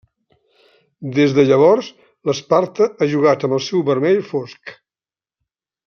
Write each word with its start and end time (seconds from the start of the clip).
Des 1.17 1.35
de 1.39 1.45
llavors, 1.49 1.91
l'Sparta 2.31 2.87
ha 2.99 3.09
jugat 3.13 3.49
amb 3.49 3.59
el 3.59 3.63
seu 3.69 3.85
vermell 3.93 4.19
fosc. 4.33 4.75